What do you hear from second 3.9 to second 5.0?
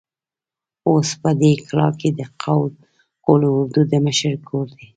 د مشر کور دی.